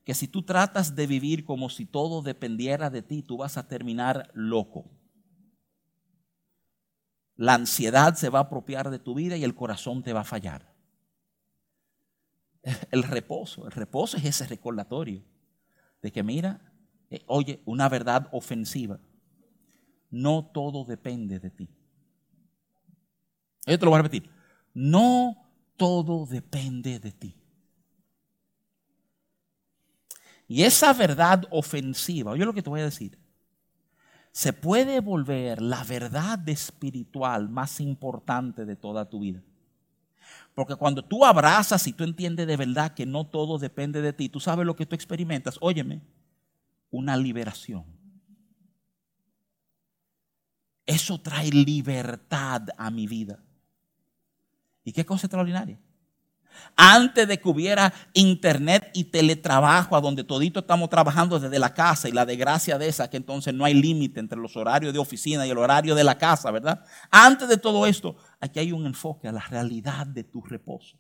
[0.06, 3.67] que si tú tratas de vivir como si todo dependiera de ti, tú vas a
[3.67, 4.86] terminar loco.
[7.36, 10.24] La ansiedad se va a apropiar de tu vida y el corazón te va a
[10.24, 10.74] fallar.
[12.91, 15.22] El reposo, el reposo es ese recordatorio
[16.02, 16.62] de que mira,
[17.10, 19.02] eh, oye, una verdad ofensiva.
[20.10, 21.69] No todo depende de ti.
[23.65, 24.30] Yo te lo voy a repetir.
[24.74, 25.36] No
[25.78, 27.36] todo depende de ti.
[30.48, 33.19] Y esa verdad ofensiva, oye lo que te voy a decir,
[34.32, 39.43] se puede volver la verdad espiritual más importante de toda tu vida.
[40.56, 44.28] Porque cuando tú abrazas y tú entiendes de verdad que no todo depende de ti,
[44.28, 46.02] tú sabes lo que tú experimentas, óyeme,
[46.89, 47.98] una liberación.
[50.89, 53.38] Eso trae libertad a mi vida.
[54.84, 55.80] ¿Y qué cosa extraordinaria?
[56.75, 62.10] Antes de que hubiera internet y teletrabajo, a donde todito estamos trabajando desde la casa
[62.10, 65.45] y la desgracia de esa, que entonces no hay límite entre los horarios de oficina
[65.45, 66.84] y el horario de la casa, ¿verdad?
[67.12, 70.97] Antes de todo esto, aquí hay un enfoque a la realidad de tu reposo.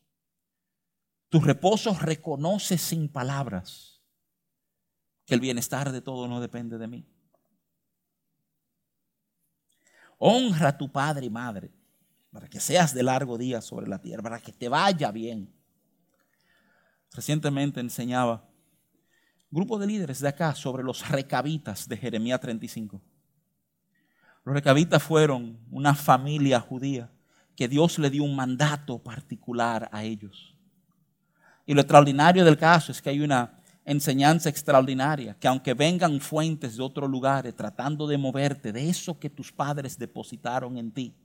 [1.29, 4.03] Tu reposo reconoce sin palabras
[5.25, 7.07] que el bienestar de todo no depende de mí.
[10.19, 11.71] Honra a tu padre y madre
[12.31, 15.51] para que seas de largo día sobre la tierra, para que te vaya bien.
[17.11, 18.45] Recientemente enseñaba
[19.49, 23.01] grupo de líderes de acá sobre los recabitas de Jeremías 35.
[24.45, 27.09] Los recabitas fueron una familia judía
[27.55, 30.55] que Dios le dio un mandato particular a ellos.
[31.65, 33.58] Y lo extraordinario del caso es que hay una
[33.91, 39.29] enseñanza extraordinaria, que aunque vengan fuentes de otros lugares tratando de moverte de eso que
[39.29, 41.15] tus padres depositaron en ti,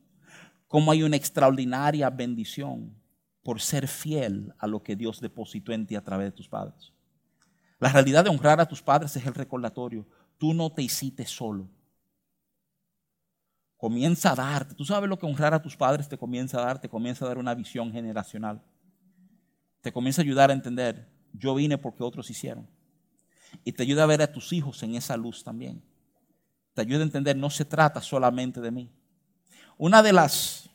[0.67, 2.95] cómo hay una extraordinaria bendición
[3.43, 6.93] por ser fiel a lo que Dios depositó en ti a través de tus padres.
[7.79, 10.07] La realidad de honrar a tus padres es el recordatorio.
[10.39, 11.69] Tú no te hiciste solo.
[13.77, 14.75] Comienza a darte.
[14.75, 16.81] Tú sabes lo que honrar a tus padres te comienza a dar.
[16.81, 18.63] Te comienza a dar una visión generacional.
[19.83, 21.14] Te comienza a ayudar a entender.
[21.35, 22.69] Yo vine porque otros hicieron.
[23.65, 25.83] Y te ayuda a ver a tus hijos en esa luz también.
[26.73, 28.91] Te ayuda a entender, no se trata solamente de mí.
[29.77, 30.71] Una de las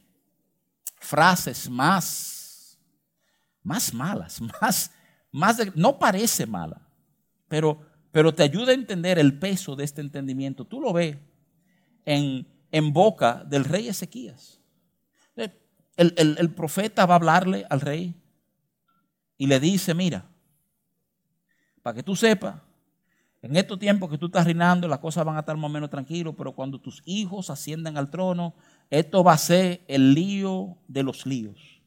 [0.99, 2.77] frases más,
[3.63, 4.91] más malas, más,
[5.31, 6.81] más no parece mala,
[7.47, 10.65] pero, pero te ayuda a entender el peso de este entendimiento.
[10.65, 11.17] Tú lo ves
[12.05, 14.57] en, en boca del rey Ezequías.
[15.95, 18.15] El, el profeta va a hablarle al rey
[19.37, 20.28] y le dice, mira,
[21.81, 22.55] para que tú sepas,
[23.41, 25.89] en estos tiempos que tú estás reinando, las cosas van a estar más o menos
[25.89, 28.53] tranquilos, pero cuando tus hijos asciendan al trono,
[28.89, 31.81] esto va a ser el lío de los líos.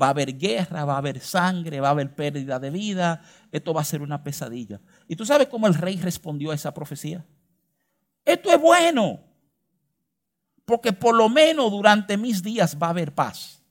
[0.00, 3.22] Va a haber guerra, va a haber sangre, va a haber pérdida de vida.
[3.52, 4.80] Esto va a ser una pesadilla.
[5.06, 7.24] ¿Y tú sabes cómo el rey respondió a esa profecía?
[8.24, 9.20] Esto es bueno.
[10.64, 13.62] Porque por lo menos durante mis días va a haber paz.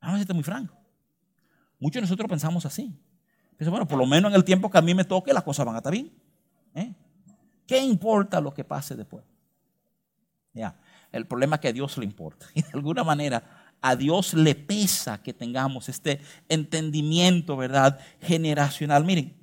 [0.00, 0.74] Vamos a decirte muy franco.
[1.80, 2.96] Muchos de nosotros pensamos así.
[3.60, 5.66] Pero bueno, por lo menos en el tiempo que a mí me toque, las cosas
[5.66, 6.10] van a estar bien.
[6.74, 6.94] ¿Eh?
[7.66, 9.22] ¿Qué importa lo que pase después?
[10.54, 10.74] Ya,
[11.12, 12.46] el problema es que a Dios le importa.
[12.54, 18.00] Y de alguna manera a Dios le pesa que tengamos este entendimiento, ¿verdad?
[18.22, 19.04] Generacional.
[19.04, 19.36] Miren,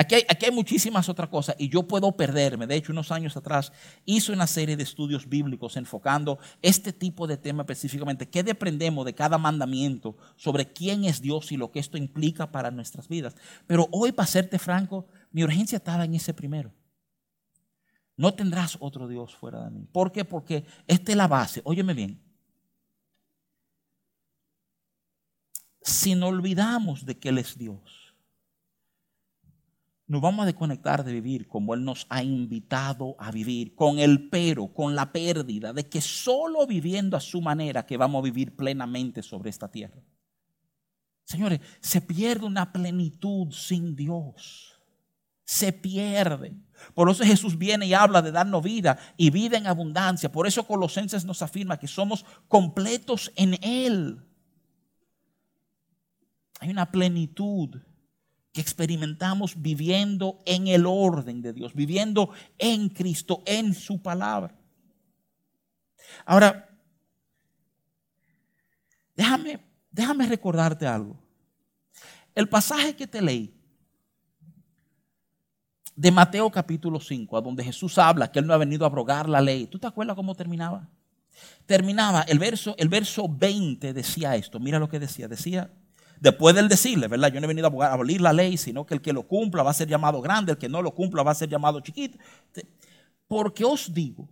[0.00, 2.66] aquí hay, aquí hay muchísimas otras cosas y yo puedo perderme.
[2.66, 3.70] De hecho, unos años atrás
[4.06, 8.28] hice una serie de estudios bíblicos enfocando este tipo de tema específicamente.
[8.28, 12.70] ¿Qué deprendemos de cada mandamiento sobre quién es Dios y lo que esto implica para
[12.70, 13.36] nuestras vidas?
[13.66, 16.72] Pero hoy, para serte franco, mi urgencia estaba en ese primero.
[18.16, 19.86] No tendrás otro Dios fuera de mí.
[19.92, 20.24] ¿Por qué?
[20.24, 21.60] Porque esta es la base.
[21.64, 22.22] Óyeme bien.
[25.82, 27.99] Si no olvidamos de que Él es Dios,
[30.10, 34.28] nos vamos a desconectar de vivir como Él nos ha invitado a vivir, con el
[34.28, 38.56] pero, con la pérdida de que solo viviendo a su manera que vamos a vivir
[38.56, 40.02] plenamente sobre esta tierra.
[41.22, 44.80] Señores, se pierde una plenitud sin Dios.
[45.44, 46.56] Se pierde.
[46.92, 50.32] Por eso Jesús viene y habla de darnos vida y vida en abundancia.
[50.32, 54.20] Por eso Colosenses nos afirma que somos completos en Él.
[56.58, 57.80] Hay una plenitud
[58.52, 64.54] que experimentamos viviendo en el orden de Dios, viviendo en Cristo, en su palabra.
[66.24, 66.68] Ahora,
[69.14, 69.60] déjame,
[69.90, 71.16] déjame recordarte algo.
[72.34, 73.54] El pasaje que te leí
[75.94, 79.28] de Mateo capítulo 5, a donde Jesús habla que Él no ha venido a abrogar
[79.28, 79.66] la ley.
[79.66, 80.88] ¿Tú te acuerdas cómo terminaba?
[81.66, 85.70] Terminaba, el verso, el verso 20 decía esto, mira lo que decía, decía,
[86.20, 87.32] después del decirle, ¿verdad?
[87.32, 89.70] Yo no he venido a abolir la ley, sino que el que lo cumpla va
[89.70, 92.18] a ser llamado grande, el que no lo cumpla va a ser llamado chiquito.
[93.26, 94.28] Porque os digo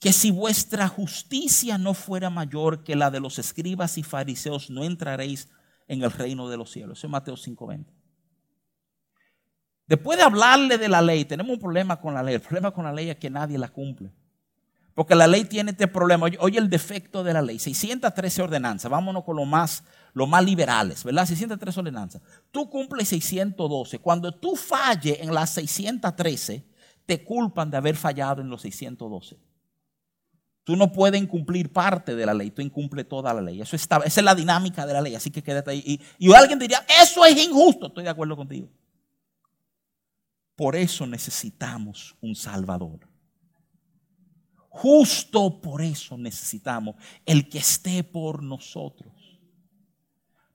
[0.00, 4.84] que si vuestra justicia no fuera mayor que la de los escribas y fariseos, no
[4.84, 5.48] entraréis
[5.88, 6.98] en el reino de los cielos.
[6.98, 7.86] Eso es Mateo 5:20.
[9.86, 12.34] Después de hablarle de la ley, tenemos un problema con la ley.
[12.34, 14.12] El problema con la ley es que nadie la cumple.
[14.94, 16.26] Porque la ley tiene este problema.
[16.38, 17.58] Oye, el defecto de la ley.
[17.58, 18.90] 613 ordenanzas.
[18.90, 21.26] Vámonos con lo más, lo más liberales, ¿verdad?
[21.26, 22.22] 613 ordenanzas.
[22.50, 23.98] Tú cumples 612.
[23.98, 26.64] Cuando tú falles en las 613,
[27.04, 29.36] te culpan de haber fallado en los 612.
[30.62, 33.60] Tú no puedes incumplir parte de la ley, tú incumples toda la ley.
[33.60, 36.00] Eso está, esa es la dinámica de la ley, así que quédate ahí.
[36.18, 37.88] y alguien diría, eso es injusto.
[37.88, 38.70] Estoy de acuerdo contigo.
[40.56, 43.00] Por eso necesitamos un Salvador.
[44.68, 46.96] Justo por eso necesitamos
[47.26, 49.13] el que esté por nosotros.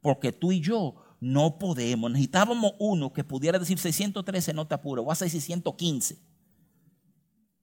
[0.02, 2.12] Porque tú y yo no podemos.
[2.12, 6.18] Necesitábamos uno que pudiera decir 613 no te apures, o a 615.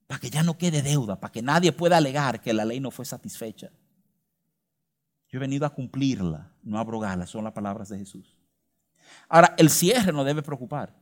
[0.05, 2.91] Para que ya no quede deuda, para que nadie pueda alegar que la ley no
[2.91, 3.71] fue satisfecha.
[5.29, 8.37] Yo he venido a cumplirla, no a abrogarla, son las palabras de Jesús.
[9.27, 10.95] Ahora, el cierre no debe preocupar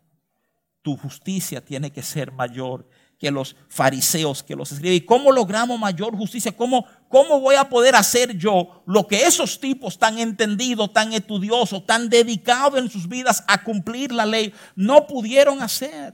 [0.86, 4.98] tu justicia tiene que ser mayor que los fariseos que los escriben.
[4.98, 6.56] ¿Y cómo logramos mayor justicia?
[6.56, 11.86] ¿Cómo, ¿Cómo voy a poder hacer yo lo que esos tipos tan entendidos, tan estudiosos,
[11.86, 16.14] tan dedicados en sus vidas a cumplir la ley no pudieron hacer?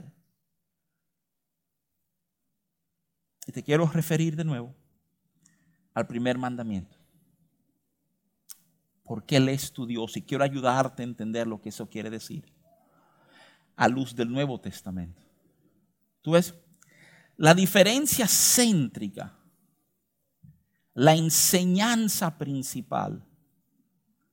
[3.48, 4.76] Y te quiero referir de nuevo
[5.94, 6.98] al primer mandamiento.
[9.04, 12.46] Porque Él es tu Dios y quiero ayudarte a entender lo que eso quiere decir
[13.76, 15.22] a luz del Nuevo Testamento.
[16.22, 16.54] ¿Tú ves?
[17.38, 19.36] La diferencia céntrica,
[20.94, 23.26] la enseñanza principal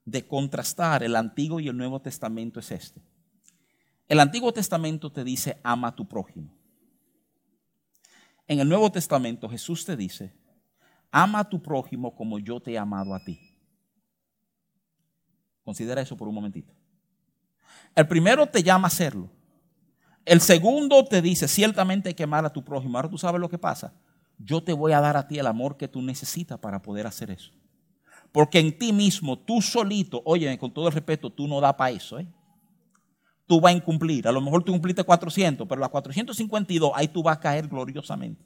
[0.05, 3.03] de contrastar el Antiguo y el Nuevo Testamento es este.
[4.09, 6.57] El Antiguo Testamento te dice, ama a tu prójimo.
[8.47, 10.35] En el Nuevo Testamento Jesús te dice,
[11.11, 13.39] ama a tu prójimo como yo te he amado a ti.
[15.63, 16.73] Considera eso por un momentito.
[17.95, 19.31] El primero te llama a hacerlo.
[20.25, 22.97] El segundo te dice, ciertamente hay que amar a tu prójimo.
[22.97, 23.93] Ahora tú sabes lo que pasa.
[24.39, 27.31] Yo te voy a dar a ti el amor que tú necesitas para poder hacer
[27.31, 27.53] eso.
[28.33, 31.91] Porque en ti mismo, tú solito, oye, con todo el respeto, tú no da para
[31.91, 32.19] eso.
[32.19, 32.29] ¿eh?
[33.47, 34.29] Tú vas a incumplir.
[34.29, 38.45] A lo mejor tú cumpliste 400, pero las 452, ahí tú vas a caer gloriosamente.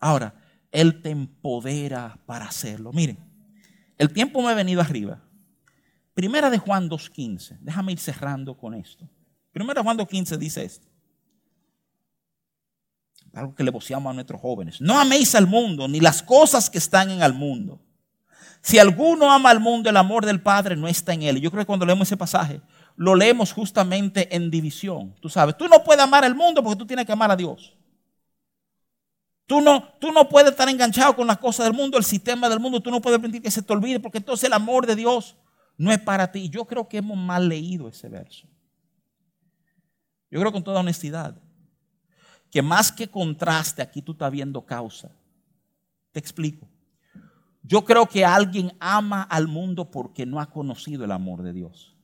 [0.00, 0.34] Ahora,
[0.72, 2.92] Él te empodera para hacerlo.
[2.92, 3.18] Miren,
[3.98, 5.22] el tiempo me ha venido arriba.
[6.14, 7.58] Primera de Juan 2.15.
[7.60, 9.08] Déjame ir cerrando con esto.
[9.52, 10.88] Primera de Juan 2.15 dice esto.
[13.38, 14.80] Algo que le voceamos a nuestros jóvenes.
[14.80, 17.80] No améis al mundo ni las cosas que están en el mundo.
[18.60, 21.40] Si alguno ama al mundo, el amor del Padre no está en él.
[21.40, 22.60] Yo creo que cuando leemos ese pasaje,
[22.96, 25.14] lo leemos justamente en división.
[25.20, 27.76] Tú sabes, tú no puedes amar al mundo porque tú tienes que amar a Dios.
[29.46, 32.58] Tú no, tú no puedes estar enganchado con las cosas del mundo, el sistema del
[32.58, 32.80] mundo.
[32.80, 35.36] Tú no puedes permitir que se te olvide porque entonces el amor de Dios
[35.76, 36.48] no es para ti.
[36.50, 38.48] Yo creo que hemos mal leído ese verso.
[40.28, 41.40] Yo creo con toda honestidad
[42.50, 45.10] que más que contraste, aquí tú estás viendo causa.
[46.12, 46.68] Te explico.
[47.62, 51.94] Yo creo que alguien ama al mundo porque no ha conocido el amor de Dios.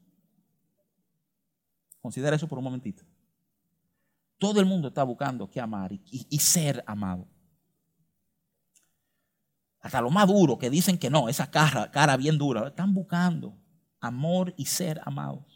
[2.03, 3.03] Considera eso por un momentito.
[4.38, 7.26] Todo el mundo está buscando que amar y, ser amado.
[9.80, 13.57] Hasta lo más duro que dicen que no, esa cara, cara bien dura, están buscando
[14.01, 15.53] amor y ser amados.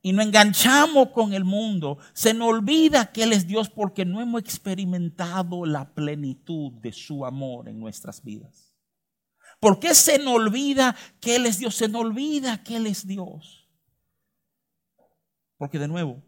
[0.00, 4.20] Y nos enganchamos con el mundo, se nos olvida que Él es Dios porque no
[4.20, 8.72] hemos experimentado la plenitud de su amor en nuestras vidas.
[9.60, 11.74] ¿Por qué se nos olvida que Él es Dios?
[11.74, 13.68] Se nos olvida que Él es Dios.
[15.56, 16.22] Porque de nuevo,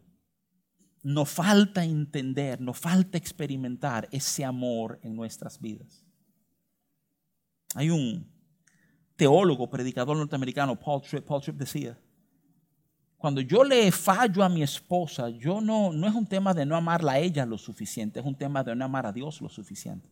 [1.01, 6.05] nos falta entender, nos falta experimentar ese amor en nuestras vidas.
[7.73, 8.29] Hay un
[9.15, 11.97] teólogo, predicador norteamericano, Paul Tripp, Paul Tripp decía,
[13.21, 16.75] cuando yo le fallo a mi esposa, yo no, no es un tema de no
[16.75, 20.09] amarla a ella lo suficiente, es un tema de no amar a Dios lo suficiente.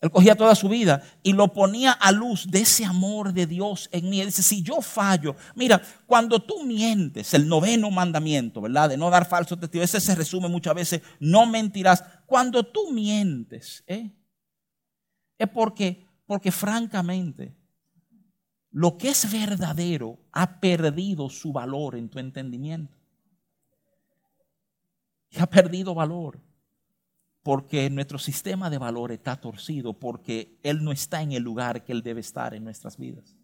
[0.00, 3.90] Él cogía toda su vida y lo ponía a luz de ese amor de Dios
[3.92, 4.20] en mí.
[4.20, 8.88] Él dice, si yo fallo, mira, cuando tú mientes, el noveno mandamiento, ¿verdad?
[8.88, 12.02] De no dar falso testimonio, ese se resume muchas veces, no mentirás.
[12.24, 14.10] Cuando tú mientes, ¿eh?
[15.38, 17.54] es porque, porque francamente,
[18.74, 22.98] lo que es verdadero ha perdido su valor en tu entendimiento.
[25.30, 26.40] Y ha perdido valor
[27.44, 31.92] porque nuestro sistema de valor está torcido, porque Él no está en el lugar que
[31.92, 33.36] Él debe estar en nuestras vidas.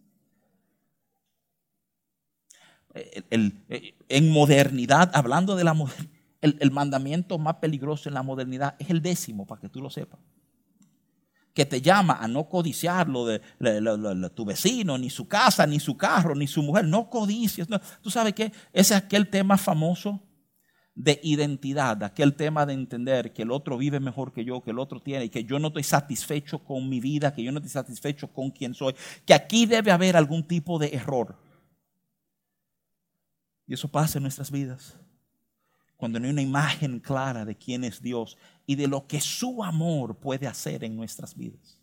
[2.92, 5.76] en modernidad, hablando de la
[6.40, 9.90] el, el mandamiento más peligroso en la modernidad es el décimo, para que tú lo
[9.90, 10.18] sepas
[11.60, 13.42] que te llama a no codiciar lo de,
[14.34, 16.86] tu vecino, ni su casa, ni su carro, ni su mujer.
[16.86, 17.68] No codicies.
[18.00, 18.44] ¿Tú sabes qué?
[18.72, 20.22] Ese es aquel tema famoso
[20.94, 24.78] de identidad, aquel tema de entender que el otro vive mejor que yo, que el
[24.78, 27.72] otro tiene, y que yo no estoy satisfecho con mi vida, que yo no estoy
[27.72, 28.94] satisfecho con quien soy,
[29.26, 31.36] que aquí debe haber algún tipo de error.
[33.66, 34.96] Y eso pasa en nuestras vidas
[36.00, 39.62] cuando no hay una imagen clara de quién es Dios y de lo que su
[39.62, 41.79] amor puede hacer en nuestras vidas.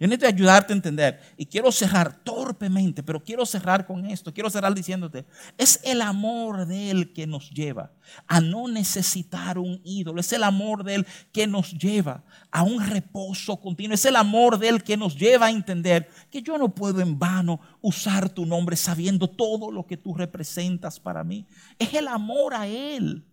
[0.00, 4.48] Yo necesito ayudarte a entender y quiero cerrar torpemente, pero quiero cerrar con esto, quiero
[4.48, 5.26] cerrar diciéndote,
[5.58, 7.92] es el amor de Él que nos lleva
[8.26, 12.82] a no necesitar un ídolo, es el amor de Él que nos lleva a un
[12.82, 16.74] reposo continuo, es el amor de Él que nos lleva a entender que yo no
[16.74, 21.46] puedo en vano usar tu nombre sabiendo todo lo que tú representas para mí.
[21.78, 23.26] Es el amor a Él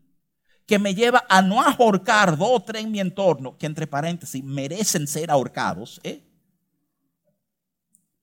[0.66, 4.44] que me lleva a no ahorcar dos o tres en mi entorno, que entre paréntesis
[4.44, 6.27] merecen ser ahorcados, ¿eh?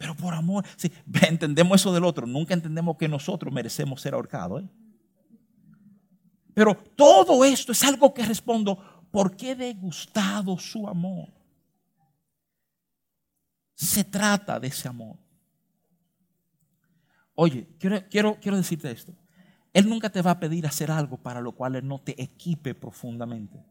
[0.04, 0.92] Pero por amor, sí,
[1.22, 4.62] entendemos eso del otro, nunca entendemos que nosotros merecemos ser ahorcados.
[4.62, 4.68] ¿eh?
[6.52, 11.30] Pero todo esto es algo que respondo, ¿por qué degustado su amor?
[13.72, 15.16] Se trata de ese amor.
[17.34, 19.14] Oye, quiero, quiero, quiero decirte esto.
[19.72, 22.74] Él nunca te va a pedir hacer algo para lo cual Él no te equipe
[22.74, 23.64] profundamente.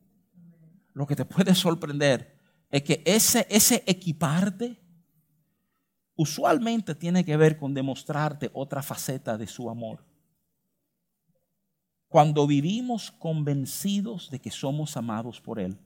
[0.94, 2.40] Lo que te puede sorprender
[2.72, 4.83] es que ese, ese equiparte
[6.16, 10.06] usualmente tiene que ver con demostrarte otra faceta de su amor.
[12.08, 15.80] Cuando vivimos convencidos de que somos amados por Él,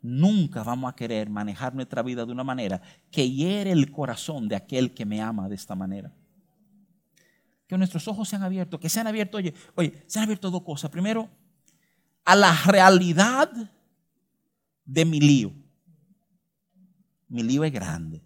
[0.00, 2.80] nunca vamos a querer manejar nuestra vida de una manera
[3.10, 6.10] que hiere el corazón de aquel que me ama de esta manera.
[7.66, 10.90] Que nuestros ojos sean abiertos, que sean abiertos, oye, oye, se han abierto dos cosas.
[10.90, 11.28] Primero,
[12.24, 13.50] a la realidad
[14.86, 15.52] de mi lío.
[17.28, 18.22] Mi lío es grande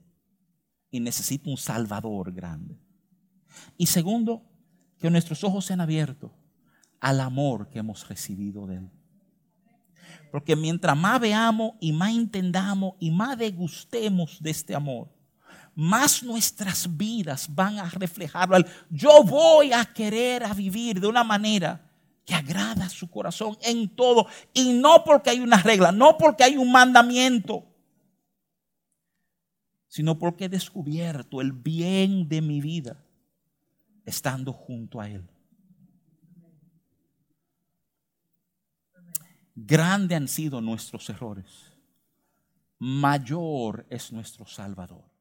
[0.91, 2.79] y necesito un Salvador grande.
[3.77, 4.43] Y segundo,
[4.99, 6.31] que nuestros ojos sean abiertos
[7.01, 8.91] al amor que hemos recibido de Él.
[10.31, 15.09] Porque mientras más veamos y más entendamos y más degustemos de este amor,
[15.75, 18.59] más nuestras vidas van a reflejarlo.
[18.91, 21.89] Yo voy a querer a vivir de una manera
[22.25, 24.27] que agrada a su corazón en todo.
[24.53, 27.65] Y no porque hay una regla, no porque hay un mandamiento,
[29.89, 33.03] sino porque he descubierto el bien de mi vida
[34.05, 35.29] estando junto a Él.
[39.55, 41.73] Grande han sido nuestros errores,
[42.79, 45.18] mayor es nuestro Salvador.